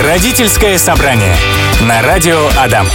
[0.00, 1.34] Родительское собрание
[1.80, 2.86] на радио Адам.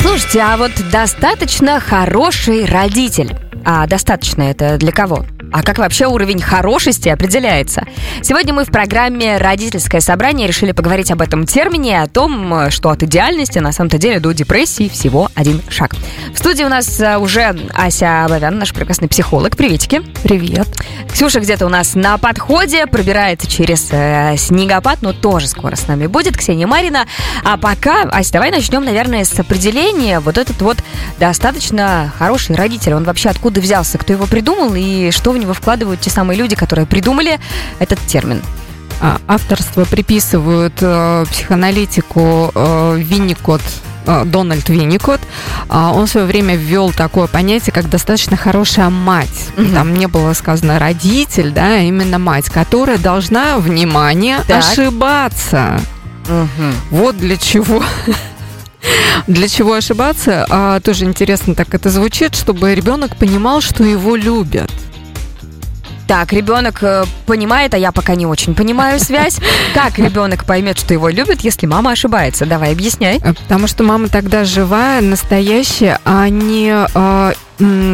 [0.00, 3.36] Слушайте, а вот достаточно хороший родитель.
[3.64, 5.24] А достаточно это для кого?
[5.52, 7.84] А как вообще уровень хорошести определяется?
[8.22, 13.02] Сегодня мы в программе «Родительское собрание» решили поговорить об этом термине, о том, что от
[13.02, 15.94] идеальности на самом-то деле до депрессии всего один шаг.
[16.32, 19.54] В студии у нас э, уже Ася Абавян, наш прекрасный психолог.
[19.54, 20.00] Приветики.
[20.22, 20.66] Привет.
[21.12, 26.06] Ксюша где-то у нас на подходе, пробирается через э, снегопад, но тоже скоро с нами
[26.06, 26.38] будет.
[26.38, 27.06] Ксения Марина.
[27.44, 30.20] А пока, Ася, давай начнем, наверное, с определения.
[30.20, 30.78] Вот этот вот
[31.20, 32.94] достаточно хороший родитель.
[32.94, 33.98] Он вообще откуда взялся?
[33.98, 37.38] Кто его придумал и что в него вкладывают те самые люди, которые придумали
[37.78, 38.42] этот термин?
[39.00, 43.60] А, авторство приписывают э, психоаналитику э, Винникот
[44.06, 45.20] э, Дональд Винникот,
[45.68, 49.48] а, он в свое время ввел такое понятие, как достаточно хорошая мать.
[49.56, 49.74] Мгм.
[49.74, 54.58] Там не было сказано родитель, да, а именно мать, которая должна, внимание, Так.
[54.60, 55.80] ошибаться.
[56.90, 57.82] Вот для чего.
[59.26, 60.46] Для чего ошибаться?
[60.48, 64.70] А, тоже интересно так это звучит, чтобы ребенок понимал, что его любят.
[66.12, 69.38] Так, ребенок э, понимает, а я пока не очень понимаю связь.
[69.74, 72.44] Как ребенок поймет, что его любят, если мама ошибается?
[72.44, 73.16] Давай, объясняй.
[73.24, 77.32] Э, Потому что мама тогда живая, настоящая, а не, э,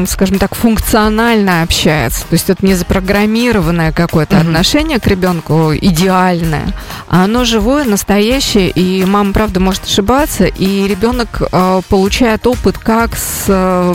[0.09, 2.23] скажем так, функционально общается.
[2.23, 4.49] То есть это не запрограммированное какое-то Мгм.
[4.49, 6.75] отношение к ребенку идеальное,
[7.09, 13.15] а оно живое, настоящее, и мама, правда, может ошибаться, и ребенок э, получает опыт, как
[13.15, 13.95] с, э,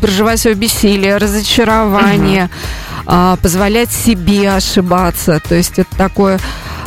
[0.00, 2.89] проживать свое бессилие, разочарование, а,
[3.42, 5.40] позволять себе ошибаться.
[5.40, 6.38] То есть это такое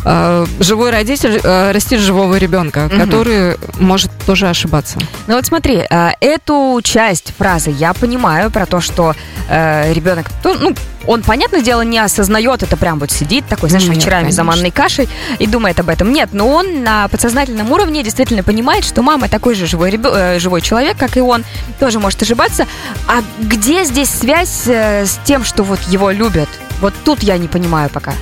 [0.06, 3.00] э, живой родитель э, растит живого ребенка, Мгм.
[3.02, 5.00] который может тоже ошибаться.
[5.28, 9.14] Ну вот смотри, э, эту часть фразы я понимаю про то, что
[9.50, 10.74] э, ребенок, ну,
[11.06, 14.44] он, понятное дело, не осознает это, прям вот сидит такой, знаешь, Нет, вечерами за конечно.
[14.46, 16.14] манной кашей и думает об этом.
[16.14, 20.62] Нет, но он на подсознательном уровне действительно понимает, что мама такой же живой, ребё- живой
[20.62, 21.44] человек, как и он,
[21.80, 22.68] тоже может ошибаться.
[23.08, 26.48] А где здесь связь с тем, что вот его любят?
[26.80, 28.14] Вот тут я не понимаю пока.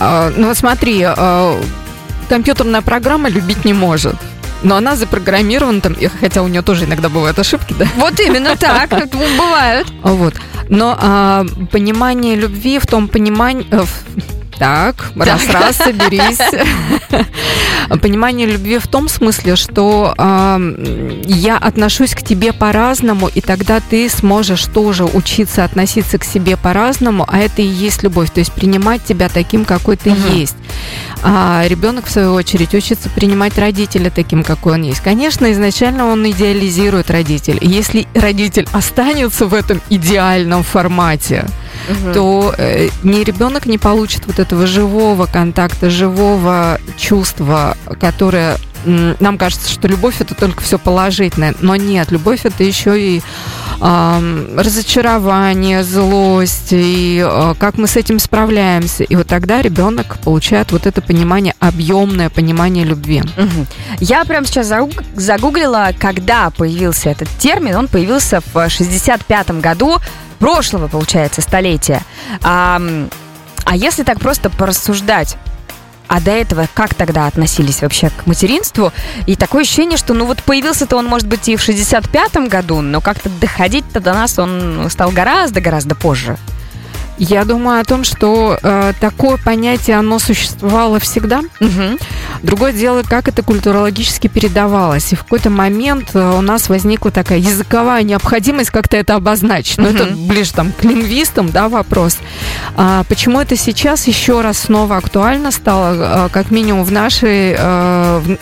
[0.00, 1.60] А, ну вот смотри, а,
[2.28, 4.16] компьютерная программа любить не может.
[4.62, 7.86] Но она запрограммирована, там, хотя у нее тоже иногда бывают ошибки, да?
[7.96, 9.86] Вот именно так, это бывает.
[10.02, 10.34] Вот.
[10.68, 13.66] Но а, понимание любви в том понимании...
[13.70, 14.04] э, в-
[14.60, 16.38] Так, раз-раз, соберись.
[18.02, 20.76] Понимание любви в том смысле, что ам,
[21.24, 27.24] я отношусь к тебе по-разному, и тогда ты сможешь тоже учиться относиться к себе по-разному,
[27.26, 30.36] а это и есть любовь, то есть принимать тебя таким, какой ты Мгм.
[30.36, 30.56] есть.
[31.22, 35.00] А ребенок, в свою очередь, учится принимать родителя таким, какой он есть.
[35.00, 37.58] Конечно, изначально он идеализирует родителя.
[37.62, 41.46] Если родитель останется в этом идеальном формате,
[42.14, 49.70] то э, ни ребенок не получит вот этого живого контакта, живого чувства, которое нам кажется,
[49.70, 53.22] что любовь это только все положительное, но нет, любовь это еще и
[53.80, 59.04] ам, разочарование, злость, и э, как мы с этим справляемся.
[59.04, 63.22] И вот тогда ребенок получает вот это понимание, объемное понимание любви.
[63.36, 63.66] Мгм.
[63.98, 67.76] Я прямо сейчас загуг- загуглила, когда появился этот термин.
[67.76, 69.98] Он появился в 65-м году
[70.40, 72.02] прошлого, получается, столетия.
[72.42, 72.82] А,
[73.64, 75.36] а если так просто порассуждать,
[76.08, 78.92] а до этого как тогда относились вообще к материнству?
[79.26, 83.00] И такое ощущение, что ну вот появился-то он, может быть, и в 65-м году, но
[83.00, 86.36] как-то доходить-то до нас он стал гораздо-гораздо позже.
[87.22, 91.42] Я думаю о том, что э, такое понятие, оно существовало всегда.
[91.60, 91.98] Мгм.
[92.42, 95.12] Другое дело, как это культурологически передавалось.
[95.12, 99.76] И в какой-то момент э, у нас возникла такая языковая необходимость как-то это обозначить.
[99.76, 100.28] Но это Мгм.
[100.28, 102.16] ближе там к лингвистам, да, вопрос.
[103.08, 108.36] Почему это сейчас еще раз снова актуально стало, э, как минимум в нашей э,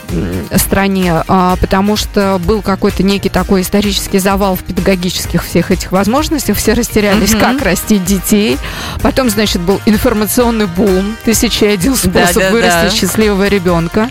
[0.56, 1.22] стране?
[1.28, 6.56] А, потому что был какой-то некий такой исторический завал в педагогических всех этих возможностях.
[6.56, 7.40] Все растерялись, Мгм.
[7.40, 8.58] как растить детей.
[9.02, 12.50] Потом, значит, был информационный бум, тысяча один способ Да-да-да.
[12.50, 14.08] вырастить счастливого ребенка.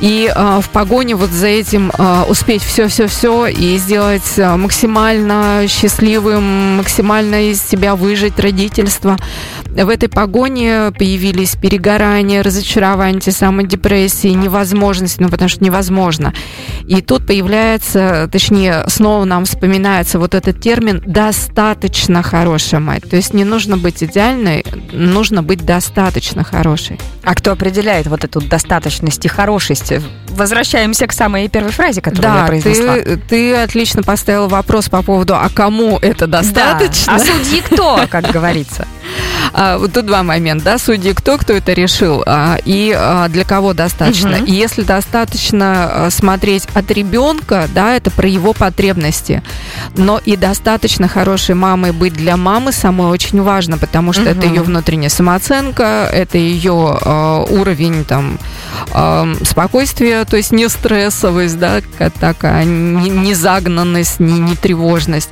[0.00, 6.76] И а, в погоне вот за этим а, успеть все-все-все и сделать а, максимально счастливым,
[6.76, 9.16] максимально из себя выжить родительство.
[9.76, 16.32] В этой погоне появились перегорания, разочарования, те самые депрессии, невозможность, ну потому что невозможно.
[16.86, 23.02] И тут появляется, точнее, снова нам вспоминается вот этот термин «достаточно хорошая мать».
[23.08, 26.98] То есть не нужно быть идеальной, нужно быть достаточно хорошей.
[27.22, 29.92] А кто определяет вот эту достаточность и хорошесть?
[30.30, 32.94] Возвращаемся к самой первой фразе, которую я Да, произнесла.
[32.94, 37.06] ты, ты отлично поставил вопрос по поводу, а кому это достаточно?
[37.06, 37.14] Да.
[37.16, 38.86] А судьи кто, как говорится?
[39.52, 43.44] А, вот тут два момента, да, судьи кто, кто это решил, а, и а, для
[43.44, 44.36] кого достаточно.
[44.36, 49.42] И если достаточно смотреть от ребенка, да, это про его потребности,
[49.96, 54.62] но и достаточно хорошей мамой быть для мамы самой очень важно, потому что это ее
[54.62, 56.98] внутренняя самооценка, это ее
[57.50, 58.38] уровень там
[59.44, 61.80] спокойствия, то есть не стрессовость, да,
[62.20, 65.30] такая, не, не загнанность, не, не тревожность.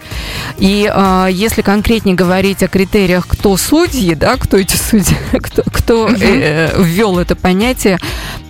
[0.59, 0.91] И
[1.31, 7.19] если конкретнее говорить о критериях, кто судьи, да, кто эти судьи, кто, кто э, ввел
[7.19, 7.99] это понятие,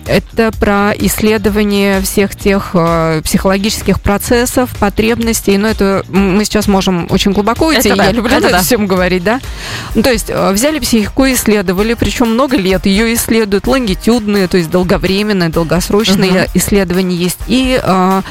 [0.05, 5.57] это про исследование всех тех э, психологических процессов, потребностей.
[5.57, 7.89] Но это мы сейчас можем очень глубоко идти.
[7.89, 8.61] Это я да, люблю это да.
[8.61, 9.39] всем говорить, да.
[9.95, 14.69] Ну, то есть э, взяли психику, исследовали, причем много лет ее исследуют, лонгитюдные, то есть
[14.69, 16.51] долговременные, долгосрочные угу.
[16.53, 17.39] исследования есть.
[17.47, 18.21] И э,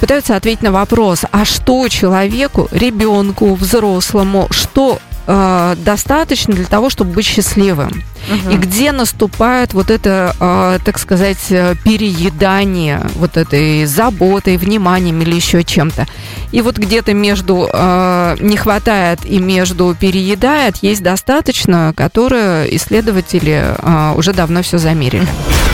[0.00, 5.00] пытаются ответить на вопрос, а что человеку, ребенку, взрослому, что
[5.30, 8.02] э, достаточно для того, чтобы быть счастливым.
[8.28, 8.54] Угу.
[8.54, 15.34] И где наступает вот это, э, так сказать, э, переедание вот этой заботой, вниманием или
[15.34, 16.06] еще чем-то.
[16.52, 24.14] И вот где-то между э, не хватает и между переедает есть достаточно, которое исследователи э,
[24.16, 25.26] уже давно все замерили.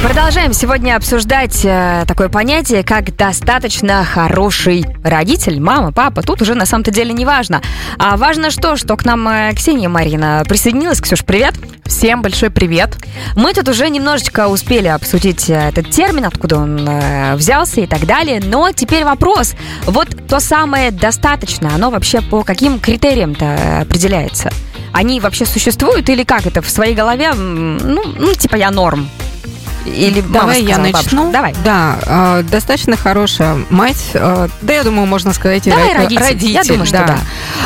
[0.03, 6.23] Продолжаем сегодня обсуждать э, такое понятие, как достаточно хороший родитель, мама, папа.
[6.23, 7.63] Тут уже на самом-то деле не важно.
[7.99, 11.01] А важно что, что к нам э, Ксения Марина присоединилась.
[11.01, 11.55] Ксюш, привет.
[11.87, 12.99] Всем большой привет.
[13.35, 18.05] Мы тут уже немножечко успели обсудить э, этот термин, откуда он э, взялся и так
[18.05, 18.43] далее.
[18.45, 19.55] Но теперь вопрос.
[19.87, 24.51] Вот то самое достаточно, оно вообще по каким критериям-то определяется?
[24.93, 27.33] Они вообще существуют или как это в своей голове?
[27.33, 29.09] Ну, ну типа я норм.
[29.87, 31.31] Или Давай я начну.
[31.31, 31.55] Давай.
[31.65, 34.11] Да, э, достаточно хорошая мать.
[34.15, 36.23] Э, да, я думаю, можно сказать, Давай родитель.
[36.23, 36.51] родитель.
[36.51, 36.87] Я думаю, да.
[36.87, 37.19] что да.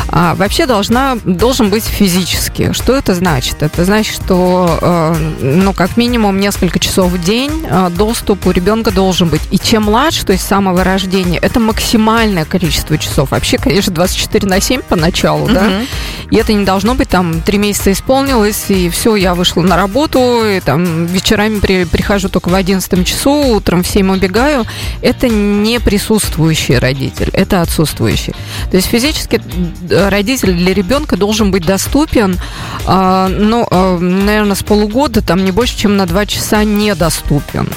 [0.09, 2.73] А, вообще должна, должен быть физически.
[2.73, 3.63] Что это значит?
[3.63, 8.91] Это значит, что, э, ну, как минимум несколько часов в день э, доступ у ребенка
[8.91, 9.41] должен быть.
[9.51, 13.31] И чем младше, то есть с самого рождения, это максимальное количество часов.
[13.31, 15.53] Вообще, конечно, 24 на 7 поначалу, угу.
[15.53, 15.81] да.
[16.29, 20.43] И это не должно быть там три месяца исполнилось, и все, я вышла на работу,
[20.45, 24.65] и там вечерами при, прихожу только в 11 часу, утром в 7 убегаю.
[25.01, 28.33] Это не присутствующий родитель, это отсутствующий.
[28.69, 29.41] То есть физически
[29.89, 32.37] родитель для ребенка должен быть доступен,
[32.85, 37.69] э, ну, э, наверное, с полугода, там не больше, чем на 2 часа недоступен.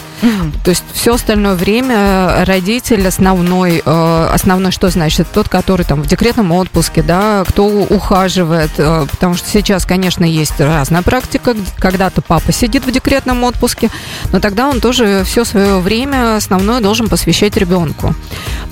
[0.63, 5.21] То есть все остальное время родитель основной, э, основной что значит?
[5.21, 10.25] Это тот, который там в декретном отпуске, да, кто ухаживает, э, потому что сейчас, конечно,
[10.25, 13.91] есть разная практика, когда-то папа сидит в декретном отпуске,
[14.33, 18.15] но тогда он тоже все свое время основное должен посвящать ребенку.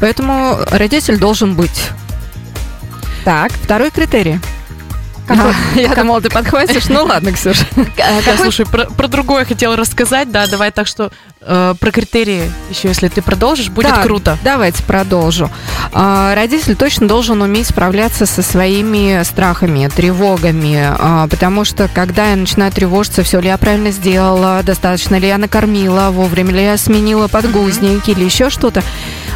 [0.00, 1.90] Поэтому родитель должен быть.
[3.24, 4.40] Так, второй критерий–
[5.26, 5.54] какой?
[5.82, 5.98] Я как...
[5.98, 6.88] думала, ты подхватишь.
[6.88, 7.66] Ну ладно, Ксюша.
[7.96, 8.36] Какой...
[8.36, 11.12] Слушай, про, про другое хотела рассказать, да, давай так что
[11.44, 14.38] э, про критерии еще, если ты продолжишь, будет да, круто.
[14.42, 15.50] Давайте продолжу.
[15.92, 22.36] Э, родитель точно должен уметь справляться со своими страхами, тревогами, э, потому что когда я
[22.36, 27.28] начинаю тревожиться, все ли я правильно сделала, достаточно ли я накормила, вовремя ли я сменила
[27.28, 28.82] подгузники или еще что-то,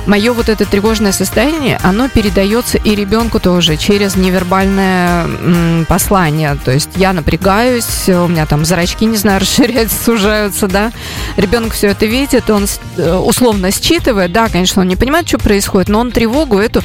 [0.07, 6.57] мое вот это тревожное состояние, оно передается и ребенку тоже через невербальное м, послание.
[6.65, 10.93] То есть я напрягаюсь, у меня там зрачки, не знаю, расширяются, сужаются, да.
[11.37, 12.67] Ребенок все это видит, он
[12.99, 16.83] э, условно считывает, да, конечно, он не понимает, что происходит, но он тревогу эту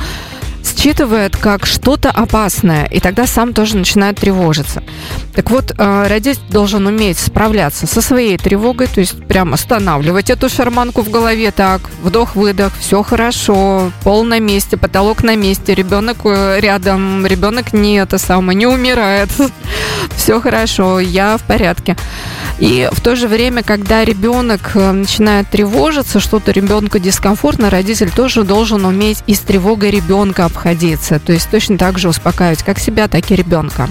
[0.81, 4.83] считывает как что-то опасное, и тогда сам тоже начинает тревожиться.
[5.35, 10.49] Так вот, э, родитель должен уметь справляться со своей тревогой, то есть прям останавливать эту
[10.49, 16.59] шарманку в голове, так, вдох-выдох, все хорошо, пол на месте, потолок на месте, ребенок э,
[16.59, 19.29] рядом, ребенок не это самое, не умирает,
[20.15, 21.95] все хорошо, я в порядке.
[22.59, 28.43] И в то же время, когда ребенок э, начинает тревожиться, что-то ребенку дискомфортно, родитель тоже
[28.43, 31.19] должен уметь и с тревогой ребенка обходиться.
[31.19, 33.89] То есть точно так же успокаивать как себя, так и ребенка.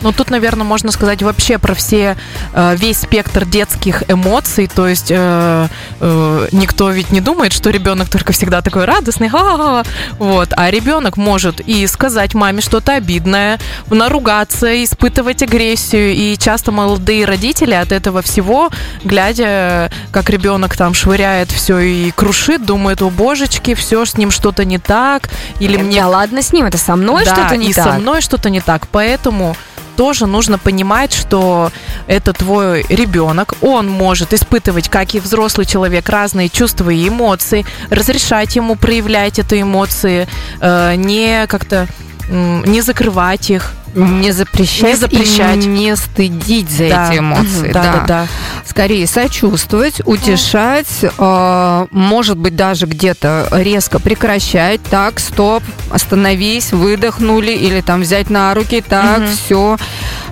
[0.00, 2.16] Ну, тут, наверное, можно сказать вообще про все,
[2.52, 4.68] э, весь спектр детских эмоций.
[4.72, 5.68] То есть э,
[6.00, 9.82] э, никто ведь не думает, что ребенок только всегда такой радостный, ха-ха-ха.
[10.18, 10.50] Вот.
[10.56, 13.58] А ребенок может и сказать маме что-то обидное,
[13.90, 16.12] наругаться, испытывать агрессию.
[16.14, 18.70] И часто молодые родители от этого всего,
[19.02, 24.64] глядя, как ребенок там швыряет все и крушит, думают, о божечки, все с ним что-то
[24.64, 25.28] не так.
[25.58, 26.04] Или да мне...
[26.04, 27.84] ладно с ним, это со мной да, что-то не и так.
[27.84, 28.86] со мной что-то не так.
[28.88, 29.56] Поэтому
[29.98, 31.72] тоже нужно понимать, что
[32.06, 38.54] это твой ребенок, он может испытывать, как и взрослый человек, разные чувства и эмоции, разрешать
[38.54, 40.28] ему проявлять эти эмоции,
[40.60, 41.88] э, не как-то
[42.30, 45.64] не закрывать их, Не запрещать, Не запрещать.
[45.64, 47.08] и не стыдить за Да.
[47.10, 47.62] эти эмоции.
[47.64, 48.26] Мгм, да, да, да.
[48.66, 54.80] Скорее сочувствовать, утешать, э, может быть, даже где-то резко прекращать.
[54.90, 59.28] Так, стоп, остановись, выдохнули, или там взять на руки, так, Мгм.
[59.28, 59.78] все.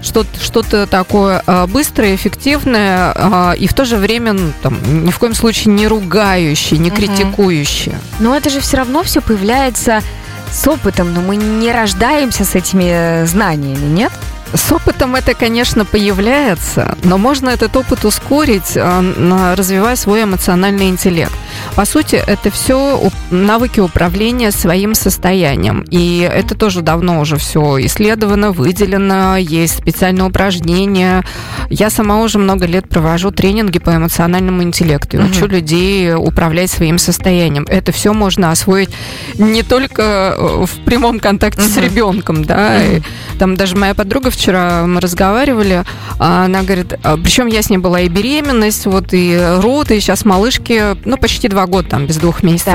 [0.02, 5.10] Что-то, что-то такое э, быстрое, эффективное, э, и в то же время ну, там, ни
[5.10, 6.96] в коем случае не ругающее, не Мгм.
[6.98, 7.98] критикующее.
[8.20, 10.02] Но это же все равно все появляется
[10.50, 14.12] с опытом, но мы не рождаемся с этими э, знаниями, нет?
[14.54, 21.32] С опытом это, конечно, появляется, но можно этот опыт ускорить, э, развивая свой эмоциональный интеллект.
[21.74, 23.00] По сути, это все
[23.30, 25.84] навыки управления своим состоянием.
[25.90, 31.24] И это тоже давно уже все исследовано, выделено, есть специальные упражнения.
[31.68, 36.98] Я сама уже много лет провожу тренинги по эмоциональному интеллекту и учу людей управлять своим
[36.98, 37.66] состоянием.
[37.68, 38.90] Это все можно освоить
[39.34, 40.02] не только
[40.38, 41.84] э, в прямом контакте с Мгм.
[41.84, 43.00] ребенком, да, и
[43.38, 45.84] там даже моя подруга вчера мы разговаривали,
[46.18, 50.24] а она говорит, причем я с ней была и беременность, вот и род, и сейчас
[50.24, 52.74] малышке, ну почти два года там без двух месяцев.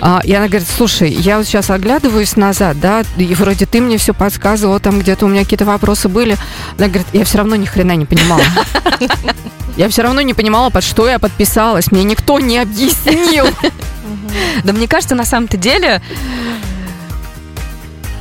[0.00, 3.98] А, и она говорит, слушай, я вот сейчас оглядываюсь назад, да, и вроде ты мне
[3.98, 6.36] все подсказывала, там где-то у меня какие-то вопросы были.
[6.76, 8.42] Она говорит, я все равно ни хрена не понимала.
[9.76, 11.92] Я все равно не понимала, под что я подписалась.
[11.92, 13.46] Мне никто не объяснил.
[14.64, 16.02] Да мне кажется, на самом-то деле,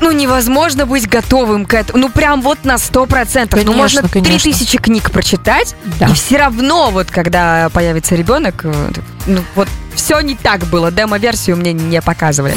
[0.01, 1.99] ну, невозможно быть готовым к этому.
[1.99, 3.59] Ну, прям вот на сто процентов.
[3.63, 4.51] Ну, Конечно, можно три конечно.
[4.51, 6.07] тысячи книг прочитать, Да.
[6.07, 8.91] и все равно, вот когда появится ребенок, э,
[9.25, 10.91] ну, вот все не так было.
[10.91, 12.55] Демо-версию мне не показывали.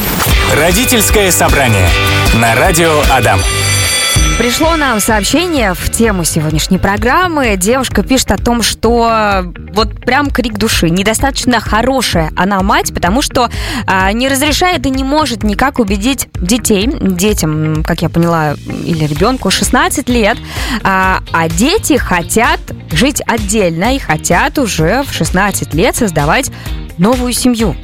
[0.56, 1.88] Родительское собрание
[2.35, 3.40] на радио Адам.
[4.40, 7.59] Пришло нам сообщение в тему сегодняшней программы.
[7.59, 9.44] Девушка пишет о том, что
[9.75, 10.88] вот прям крик души.
[10.88, 13.50] Недостаточно хорошая она мать, потому что
[13.87, 19.50] а, не разрешает и не может никак убедить детей, детям, как я поняла, или ребенку
[19.50, 20.38] 16 лет,
[20.85, 22.61] а, а дети хотят
[22.92, 26.50] жить отдельно и хотят уже в 16 лет создавать
[26.97, 27.76] новую семью.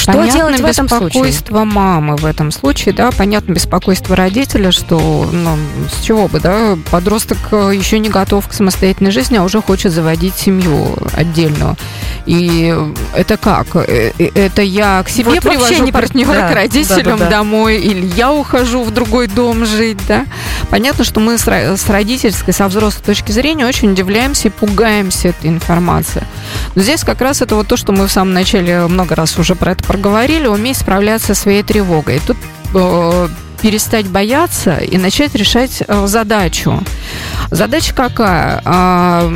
[0.00, 1.08] Что Понятно делать в этом случае?
[1.08, 5.58] беспокойство мамы в этом случае, да, понятно беспокойство родителя, что, ну,
[5.92, 9.92] с чего бы, да, подросток э, еще не готов к самостоятельной жизни, а уже хочет
[9.92, 11.76] заводить семью отдельную.
[12.24, 12.74] И
[13.14, 13.76] это как?
[13.76, 17.30] Э, э, Это я к себе Вот привожу не партнера да, к родителям да-да-да.
[17.30, 20.24] домой, или я ухожу в другой дом жить, да?
[20.70, 26.22] Понятно, что мы с родительской, со взрослой точки зрения очень удивляемся и пугаемся этой информации.
[26.74, 29.54] Но здесь как раз это вот то, что мы в самом начале много раз уже
[29.54, 32.20] про это проговорили, уметь справляться своей тревогой.
[32.24, 32.36] Тут
[32.74, 33.28] э,
[33.60, 36.80] перестать бояться и начать решать э, задачу.
[37.50, 38.62] Задача какая?
[38.64, 39.28] А,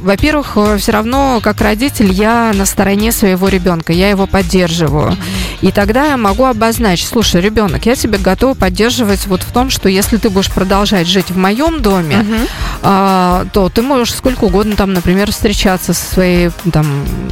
[0.00, 5.16] во-первых, все равно, как родитель, я на стороне своего ребенка, я его поддерживаю.
[5.60, 9.88] И тогда я могу обозначить, слушай, ребенок, я тебя готова поддерживать вот в том, что
[9.88, 12.36] если ты будешь продолжать жить в моем доме, Мгм.
[12.82, 16.86] а, то ты можешь сколько угодно там, например, встречаться со своей, там,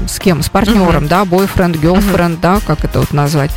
[0.08, 3.50] с кем, с партнером, да, бойфренд, girlfriend, да, как это вот назвать,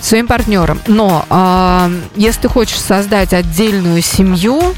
[0.00, 0.80] своим партнером.
[0.88, 4.74] Но а, если ты хочешь создать отдельную семью,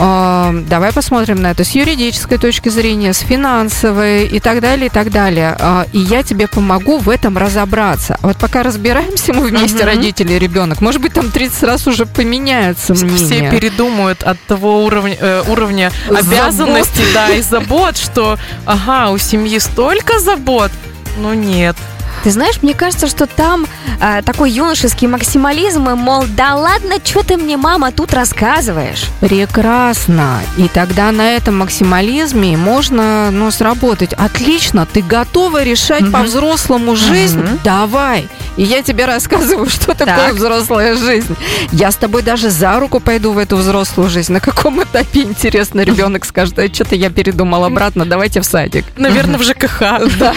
[0.00, 5.10] давай посмотрим на это с юридической точки зрения, с финансовой и так далее, и так
[5.10, 5.54] далее.
[5.58, 8.16] А, И я тебе помогу в этом разобраться.
[8.22, 9.86] Вот пока разбираемся мы вместе, Мгм.
[9.86, 13.16] родители и ребенок, может быть, там 30 раз уже поменяется мнение.
[13.16, 19.58] Все передумают от того уровня, э, уровня обязанностей, да, и забот, что, ага, у семьи
[19.58, 20.70] столько забот.
[21.18, 21.76] Ну нет.
[22.22, 23.66] Ты знаешь, мне кажется, что там
[24.00, 29.04] а, такой юношеский максимализм, и, мол, да ладно, что ты мне, мама, тут рассказываешь?
[29.20, 30.40] Прекрасно.
[30.58, 34.12] И тогда на этом максимализме можно ну, сработать.
[34.12, 36.12] Отлично, ты готова решать Мгм.
[36.12, 37.40] по-взрослому жизнь?
[37.40, 37.60] Мгм.
[37.64, 38.28] Давай.
[38.56, 40.34] И я тебе рассказываю, что такое Так.
[40.34, 41.34] взрослая жизнь.
[41.72, 44.32] Я с тобой даже за руку пойду в эту взрослую жизнь.
[44.32, 48.84] На каком этапе, интересно, ребенок скажет, а что-то я передумал обратно, давайте в садик.
[48.96, 49.80] Наверное, в ЖКХ.
[50.18, 50.34] Да.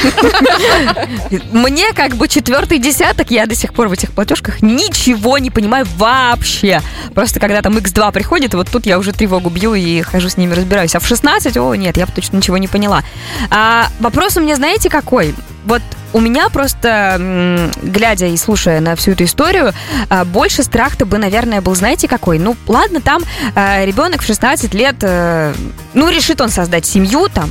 [1.52, 5.86] Мне как бы четвертый десяток, я до сих пор в этих платежках ничего не понимаю
[5.98, 6.82] вообще.
[7.14, 10.54] Просто когда там X2 приходит, вот тут я уже тревогу бью и хожу с ними
[10.54, 10.96] разбираюсь.
[10.96, 13.04] А в 16, о, нет, я точно ничего не поняла.
[13.50, 15.34] А, вопрос у меня, знаете, какой?
[15.66, 15.82] Вот
[16.14, 19.74] у меня просто, глядя и слушая на всю эту историю,
[20.10, 22.40] а, больше страх-то бы, наверное, был, знаете, какой?
[22.40, 23.24] Ну, ладно, там
[23.56, 25.54] а, ребенок в 16 лет, э,
[25.94, 27.50] ну, решит он создать семью, там,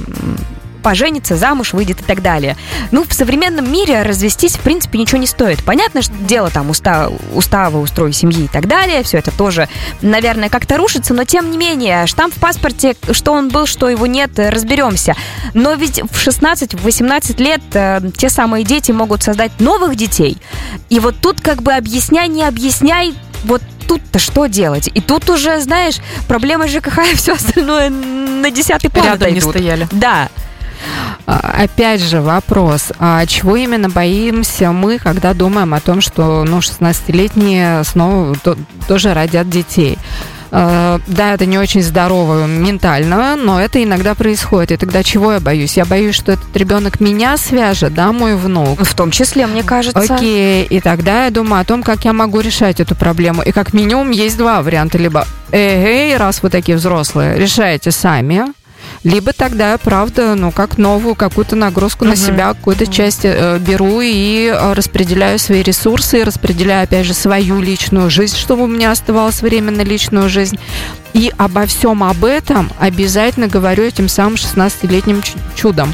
[0.82, 2.56] поженится, замуж выйдет и так далее.
[2.90, 5.62] Ну, в современном мире развестись, в принципе, ничего не стоит.
[5.64, 9.68] Понятно, что дело там уста, устава, устрой семьи и так далее, все это тоже,
[10.02, 14.06] наверное, как-то рушится, но тем не менее, штамп в паспорте, что он был, что его
[14.06, 15.14] нет, разберемся.
[15.54, 20.38] Но ведь в 16-18 лет э, те самые дети могут создать новых детей.
[20.90, 24.90] И вот тут как бы объясняй, не объясняй, вот тут-то что делать?
[24.94, 25.96] И тут уже, знаешь,
[26.28, 29.88] проблемы ЖКХ и все остальное на десятый план Рядом не стояли.
[29.92, 30.28] Да.
[31.40, 36.58] А, Опять же вопрос, а чего именно боимся мы, когда думаем о том, что ну,
[36.58, 38.56] 16-летние снова то-
[38.88, 39.98] тоже родят детей?
[40.50, 44.72] Э, Да, это не очень здорово ментально, но это иногда происходит.
[44.72, 45.76] И тогда чего я боюсь?
[45.78, 48.84] Я боюсь, что этот ребенок меня свяжет, да, мой внук.
[48.84, 50.14] В том числе, мне кажется.
[50.14, 53.40] Окей, и тогда я думаю о том, как я могу решать эту проблему.
[53.42, 54.98] И как минимум есть два варианта.
[54.98, 58.44] Либо, эй, раз вы такие взрослые, решайте сами.
[59.04, 64.00] Либо тогда я, правда, ну, как новую какую-то нагрузку на себя, какую-то часть э, беру
[64.00, 69.42] и э, распределяю свои ресурсы, распределяю, опять же, свою личную жизнь, чтобы у меня оставалось
[69.42, 70.56] время на личную жизнь.
[71.14, 75.92] И обо всем об этом обязательно говорю этим самым 16-летним чу- чудом.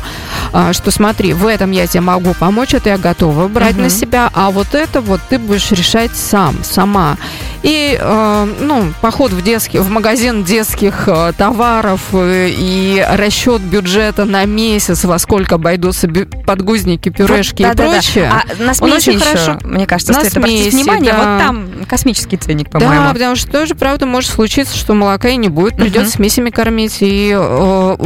[0.53, 3.83] А, что смотри, в этом я тебе могу помочь, это я готова брать Мгм.
[3.85, 7.17] на себя, а вот это вот ты будешь решать сам, сама.
[7.63, 14.25] И, э, ну, поход в детский, в магазин детских э, товаров э, и расчет бюджета
[14.25, 16.09] на месяц, во сколько обойдутся
[16.47, 17.93] подгузники, пюрешки Вот, и да-да-да.
[17.93, 18.33] прочее.
[18.33, 21.13] А на смеси очень еще, хорошо- мне кажется, на стоит обратить смеси, внимание.
[21.13, 21.19] да.
[21.19, 23.13] Вот там космический ценник, Да, по-моему.
[23.13, 26.17] потому что тоже, правда, может случиться, что молока и не будет, придется Мгм.
[26.17, 26.99] смесями кормить.
[27.01, 27.97] И э,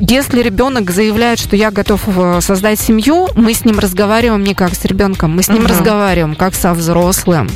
[0.00, 4.74] если ребенок заявляет, что я готов э, создать семью, мы с ним разговариваем не как
[4.74, 5.66] с ребенком, мы с ним Мгм.
[5.68, 7.48] разговариваем как со взрослым.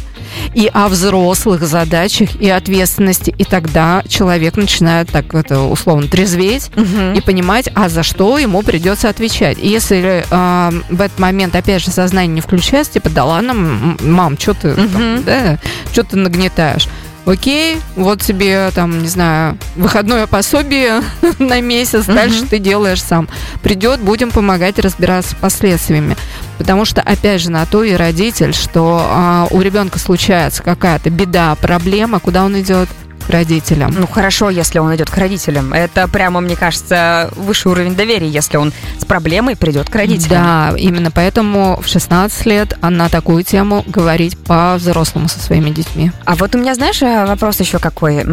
[0.54, 3.34] И о взрослых задачах и ответственности.
[3.36, 7.14] И тогда человек начинает так это условно трезветь Мгм.
[7.14, 9.58] и понимать, а за что ему придется отвечать.
[9.58, 13.54] И если э, в этот момент, опять же, сознание не включается, типа, да ладно,
[14.00, 15.24] мам, что ты, там, Мгм.
[15.24, 15.58] да,
[15.92, 16.86] что ты нагнетаешь?
[17.26, 21.02] Окей, вот тебе там, не знаю, выходное пособие
[21.38, 23.28] на месяц, дальше ты делаешь сам.
[23.62, 26.16] Придет, будем помогать разбираться с последствиями.
[26.58, 31.54] Потому что, опять же, на то и родитель, что а, у ребенка случается какая-то беда,
[31.56, 32.88] проблема, куда он идет?
[33.30, 33.94] К родителям.
[33.96, 35.72] Ну хорошо, если он идет к родителям.
[35.72, 40.42] Это прямо, мне кажется, высший уровень доверия, если он с проблемой придет к родителям.
[40.42, 46.10] Да, именно поэтому в 16 лет а на такую тему говорить по-взрослому со своими детьми.
[46.24, 48.24] А вот у меня, знаешь, э, вопрос еще какой.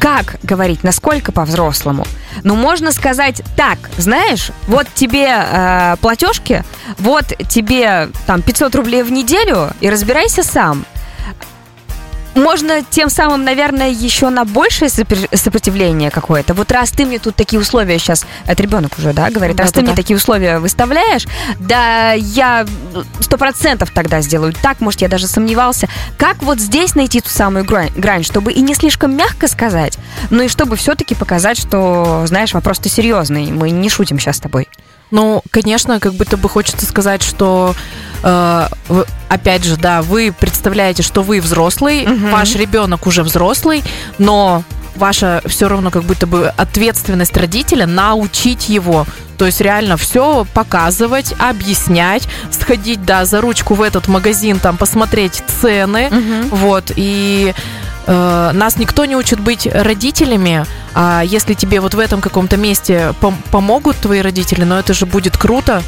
[0.00, 2.04] Как говорить, насколько по-взрослому?
[2.42, 6.64] Ну, можно сказать так, знаешь, вот тебе э, платежки,
[6.98, 10.84] вот тебе там 500 рублей в неделю, и разбирайся сам.
[12.36, 16.54] Можно тем самым, наверное, еще на большее сопр- сопротивление какое-то.
[16.54, 19.76] Вот раз ты мне тут такие условия сейчас, это ребенок уже, да, говорит, раз ты
[19.76, 19.92] Да-да-да.
[19.92, 21.26] мне такие условия выставляешь,
[21.58, 22.66] да, я
[23.20, 25.88] сто процентов тогда сделаю так, может, я даже сомневался.
[26.18, 29.98] Как вот здесь найти ту самую грань, грань, чтобы и не слишком мягко сказать,
[30.30, 34.68] но и чтобы все-таки показать, что, знаешь, вопрос-то серьезный, мы не шутим сейчас с тобой.
[35.10, 37.74] Ну, конечно, как будто бы хочется сказать, что
[38.22, 38.68] э,
[39.28, 42.30] опять же, да, вы представляете, что вы взрослый, Мгм.
[42.30, 43.84] ваш ребенок уже взрослый,
[44.18, 44.62] но
[44.96, 49.06] ваша все равно как будто бы ответственность родителя научить его.
[49.38, 55.42] То есть реально все показывать, объяснять, сходить, да, за ручку в этот магазин, там посмотреть
[55.60, 56.08] цены,
[56.50, 57.54] вот, и
[58.06, 60.64] э, нас никто не учит быть родителями,
[60.98, 65.04] а если тебе вот в этом каком-то месте пом- помогут твои родители, но это же
[65.04, 65.82] будет круто.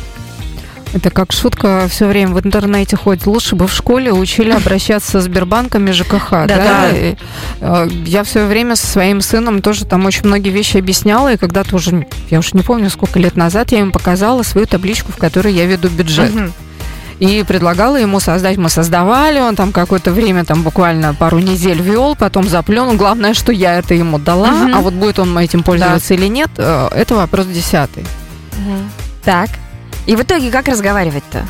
[0.93, 3.27] Это как шутка все время в интернете ходит.
[3.27, 6.31] Лучше бы в школе учили обращаться со Сбербанками ЖКХ.
[6.31, 6.91] Да, Да-да.
[6.91, 7.17] И,
[7.61, 11.37] э, Я в свое время со своим сыном тоже там очень многие вещи объясняла, и
[11.39, 15.17] когда-то уже, я уж не помню, сколько лет назад, я ему показала свою табличку, в
[15.17, 16.35] которой я веду бюджет.
[16.35, 16.53] Мгм.
[17.19, 18.59] И предлагала ему создать.
[18.59, 22.95] Мы создавали, он там какое-то время, там буквально пару недель вел, потом заплюнул.
[22.95, 24.75] Главное, что я это ему дала, Мгм.
[24.77, 28.05] а вот будет он этим пользоваться или нет, э, это вопрос десятый.
[29.25, 29.51] Так.
[30.07, 31.43] И в итоге как разговаривать-то?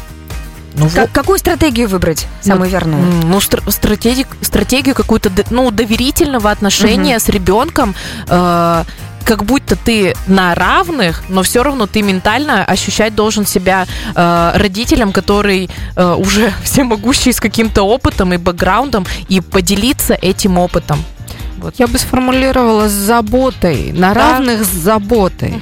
[0.75, 3.03] Ну, Как- какую стратегию выбрать, самую верную?
[3.03, 7.95] М, Ну, стр- стратеги- стратегию какую-то, ну, доверительного отношения с ребенком,
[8.29, 8.85] э,
[9.29, 15.13] как будто ты на равных, но все равно ты ментально ощущать должен себя э, родителем,
[15.13, 21.05] который э, уже всемогущий с каким-то опытом и бэкграундом, и поделиться этим опытом.
[21.77, 24.33] Я бы сформулировала с заботой, на Да.
[24.33, 25.61] равных с заботой.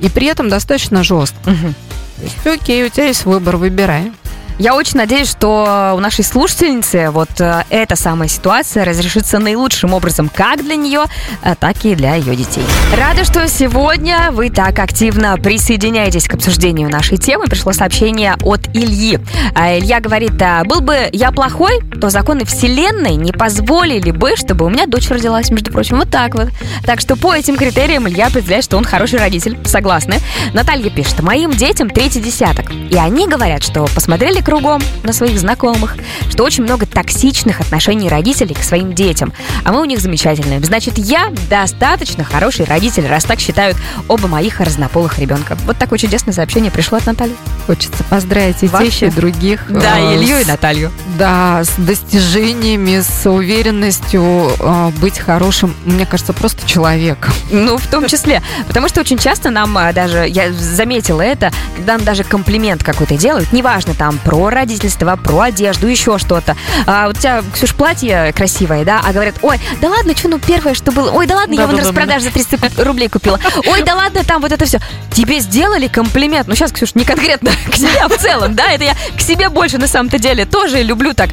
[0.00, 1.38] И при этом достаточно жестко.
[1.50, 1.74] Мгм.
[2.18, 4.12] То есть, окей, у тебя есть выбор, выбирай.
[4.58, 10.30] Я очень надеюсь, что у нашей слушательницы вот э, эта самая ситуация разрешится наилучшим образом
[10.34, 11.04] как для нее,
[11.42, 12.64] а так и для ее детей.
[12.96, 17.48] Рада, что сегодня вы так активно присоединяетесь к обсуждению нашей темы.
[17.48, 19.18] Пришло сообщение от Ильи.
[19.54, 24.64] А Илья говорит, «А, был бы я плохой, то законы вселенной не позволили бы, чтобы
[24.64, 26.48] у меня дочь родилась, между прочим, вот так вот.
[26.86, 29.58] Так что по этим критериям Илья определяет, что он хороший родитель.
[29.66, 30.16] Согласны.
[30.54, 32.70] Наталья пишет, моим детям третий десяток.
[32.90, 35.96] И они говорят, что посмотрели кругом, на своих знакомых,
[36.30, 39.32] что очень много токсичных отношений родителей к своим детям.
[39.64, 40.60] А мы у них замечательные.
[40.60, 45.58] Значит, я достаточно хороший родитель, раз так считают оба моих разнополых ребенка.
[45.66, 47.34] Вот такое чудесное сообщение пришло от Натальи.
[47.66, 49.64] Хочется поздравить и тех, и других.
[49.68, 50.92] Да, э, и Илью, и Наталью.
[51.18, 54.22] Да, с достижениями, с уверенностью
[54.60, 57.32] э, быть хорошим, мне кажется, просто человеком.
[57.50, 58.42] Ну, в том числе.
[58.68, 63.16] Потому что очень часто нам а, даже, я заметила это, когда нам даже комплимент какой-то
[63.16, 66.56] делают, неважно там про родительство, про одежду, еще что-то.
[66.86, 70.38] А, вот у тебя, Ксюш, платье красивое, да, а говорят, ой, да ладно, что, ну
[70.38, 73.08] первое, что было, ой, да ладно, я его на Да-да-да, распродаже за 300 ку- рублей
[73.08, 74.78] купила, ой, да ладно, там вот это все.
[75.12, 78.84] Тебе сделали комплимент, ну сейчас, Ксюш, не конкретно к себе, а в целом, да, это
[78.84, 81.30] я к себе больше на самом-то деле тоже люблю так.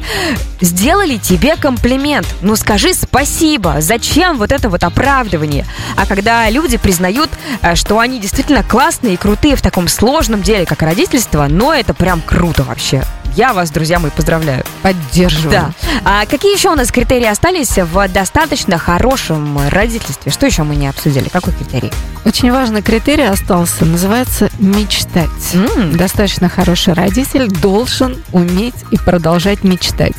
[0.60, 5.66] Сделали тебе комплимент, ну скажи спасибо, зачем вот это вот оправдывание?
[5.96, 7.30] А когда люди признают,
[7.62, 11.92] э, что они действительно классные и крутые в таком сложном деле, как родительство, но это
[11.94, 12.93] прям круто вообще.
[13.36, 14.62] Я вас, друзья мои, поздравляю.
[14.82, 15.50] Поддерживаю.
[15.50, 15.72] Да.
[16.04, 20.30] А какие еще у нас критерии остались в достаточно хорошем родительстве?
[20.30, 21.28] Что еще мы не обсудили?
[21.28, 21.90] Какой критерий?
[22.24, 25.28] Очень важный критерий остался, называется мечтать.
[25.54, 30.14] М, Достаточно хороший родитель должен уметь и продолжать мечтать.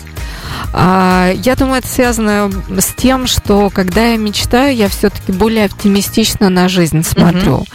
[0.74, 6.50] А, я думаю, это связано с тем, что когда я мечтаю, я все-таки более оптимистично
[6.50, 7.66] на жизнь смотрю.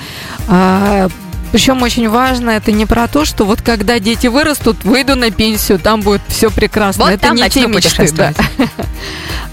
[0.49, 1.09] А,
[1.53, 5.79] причем очень важно, это не про то, что вот когда дети вырастут, выйду на пенсию,
[5.79, 7.05] там будет все прекрасно.
[7.05, 8.11] Вот это там не те мечты.
[8.13, 8.33] да.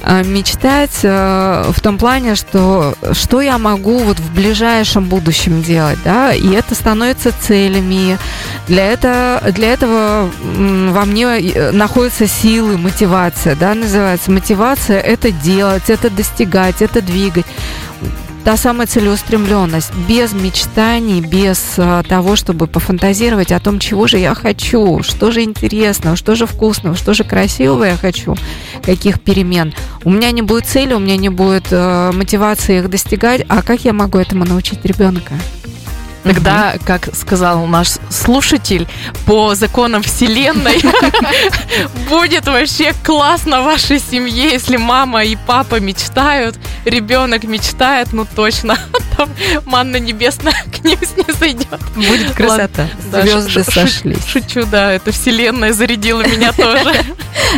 [0.03, 5.97] А, Мечтать э, в том плане, что что я могу вот в ближайшем будущем делать,
[6.05, 8.17] да, и это становится целями.
[8.67, 14.31] Для, это, для этого во мне э, находятся силы, мотивация, да, называется.
[14.31, 17.45] Мотивация– это делать, это достигать, это двигать.
[18.47, 24.33] Та самая целеустремленность, без мечтаний, без э, того, чтобы пофантазировать о том, чего же я
[24.36, 28.38] хочу, что же интересного, что же вкусного, что же красивого я хочу,
[28.86, 29.73] каких перемен.
[30.05, 33.81] У меня не будет цели, у меня не будет э, мотивации их достигать, а как
[33.83, 35.33] я могу этому научить ребенка?
[36.27, 38.87] Тогда, как сказал наш слушатель,
[39.25, 40.81] по законам Вселенной
[42.09, 48.77] будет вообще классно вашей семье, если мама и папа мечтают, ребенок мечтает, ну точно,
[49.17, 49.29] там
[49.65, 51.67] манна небесная к ним снизойдет.
[51.95, 52.87] Будет красота.
[53.11, 54.25] Да, Звезды сошлись.
[54.25, 56.93] Шучу, да, это Вселенная зарядила меня тоже.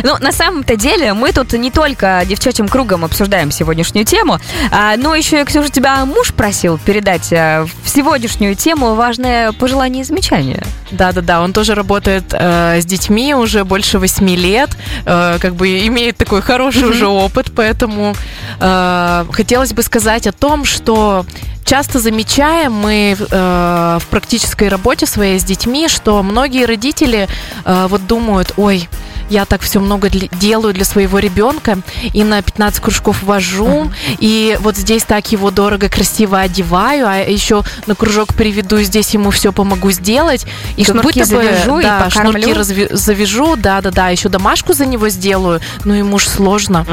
[0.02, 4.38] Ну, на самом-то деле, мы тут не только девчачьим кругом обсуждаем сегодняшнюю тему,
[4.70, 10.04] а, но еще, Ксюша, тебя муж просил передать а, в сегодняшнюю тему важное пожелание и
[10.04, 10.62] замечание.
[10.90, 14.70] Да-да-да, он тоже работает э, с детьми уже больше восьми лет,
[15.06, 18.14] э, как бы имеет такой хороший уже опыт, поэтому
[18.60, 21.24] э, хотелось бы сказать о том, что
[21.64, 27.28] часто замечаем мы э, в практической работе своей с детьми, что многие родители
[27.64, 28.88] э, вот думают, ой,
[29.30, 31.78] я так все много делаю для своего ребенка
[32.12, 37.62] и на 15 кружков вожу, и вот здесь так его дорого, красиво одеваю, а еще
[37.86, 40.44] на кружок приведу, и здесь ему все помогу сделать.
[40.76, 42.54] И Как шнурки будто бы, завяжу, и шнурки покормлю.
[42.54, 46.84] разве- завяжу, да-да-да, еще домашку за него сделаю, ну ему ж сложно.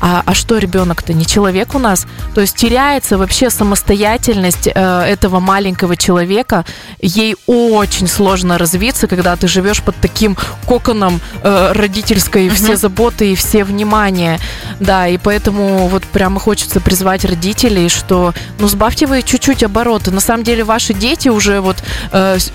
[0.00, 2.06] А, а что ребенок-то не человек у нас?
[2.34, 6.64] То есть теряется вообще самостоятельность э, этого маленького человека.
[7.00, 13.34] Ей очень сложно развиться, когда ты живешь под таким коконом э, родительской все заботы и
[13.34, 14.38] все внимания.
[14.80, 20.10] Да, и поэтому вот прямо хочется призвать родителей, что ну сбавьте вы чуть-чуть обороты.
[20.10, 21.76] На самом деле ваши дети уже вот
[22.12, 22.52] э, с-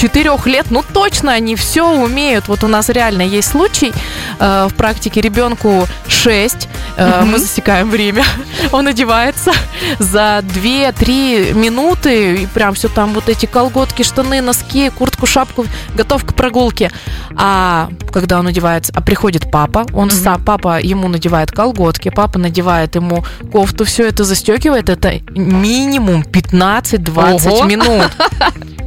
[0.00, 2.48] четырех лет, ну точно они все умеют.
[2.48, 3.92] Вот у нас реально есть случай
[4.40, 8.24] э, в практике ребенку 6, э, мы засекаем время,
[8.72, 9.52] он одевается
[9.98, 16.24] за 2-3 минуты, и прям все там вот эти колготки, штаны, носки, куртку, шапку, готов
[16.24, 16.90] к прогулке.
[17.36, 22.94] А когда он одевается, а приходит папа, он сам, папа ему надевает колготки, папа надевает
[22.94, 27.64] ему кофту, все это застегивает, это минимум 15-20 Ого.
[27.64, 28.10] минут.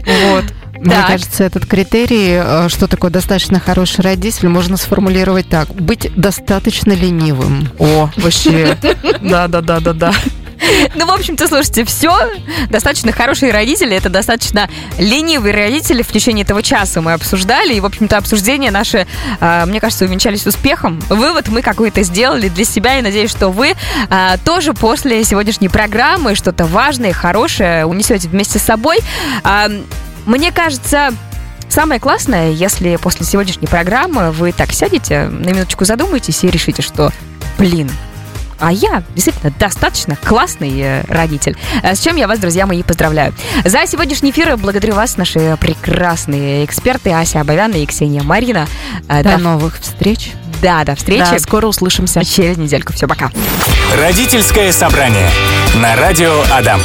[0.07, 0.45] Вот.
[0.79, 1.07] Мне Так.
[1.07, 5.69] кажется, этот критерий, э, что такое достаточно хороший родитель, можно сформулировать так.
[5.69, 7.69] Быть достаточно ленивым.
[7.79, 8.77] О, вообще.
[9.21, 10.13] Да, да, да, да, да.
[10.95, 12.31] Ну, в общем-то, слушайте, все.
[12.69, 16.01] Достаточно хорошие родители, это достаточно ленивые родители.
[16.01, 19.07] В течение этого часа мы обсуждали, и, в общем-то, обсуждения наши,
[19.39, 20.99] а, мне кажется, увенчались успехом.
[21.09, 23.75] Вывод мы какой-то сделали для себя, и надеюсь, что вы
[24.09, 28.99] а, тоже после сегодняшней программы что-то важное, хорошее унесете вместе с собой.
[29.43, 29.69] А,
[30.25, 31.11] Мне кажется,
[31.69, 37.11] Самое классное, если после сегодняшней программы вы так сядете, на минуточку задумаетесь и решите, что,
[37.57, 37.91] блин,
[38.59, 41.57] а я действительно достаточно классный э, родитель.
[41.83, 43.33] Э, С чем я вас, друзья мои, поздравляю.
[43.65, 48.67] За сегодняшний эфир благодарю вас, наши прекрасные эксперты Ася Абовяна и Ксения Марина.
[49.09, 50.31] Э, До До, новых встреч.
[50.61, 51.31] да, до встречи.
[51.31, 52.23] Да, скоро услышимся.
[52.23, 52.93] Через недельку.
[52.93, 53.31] Все, пока.
[54.01, 55.29] Родительское собрание
[55.75, 56.81] на радио Адам.